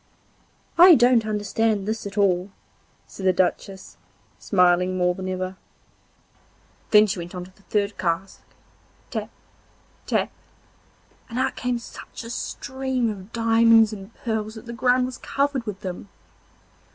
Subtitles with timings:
[0.79, 2.49] 'I don't understand this at all,'
[3.05, 3.97] said the Duchess,
[4.39, 5.57] smiling more than before.
[6.89, 8.41] Then she went on to the third cask,
[9.11, 9.29] tap,
[10.07, 10.31] tap,
[11.29, 15.67] and out came such a stream of diamonds and pearls that the ground was covered
[15.67, 16.09] with them.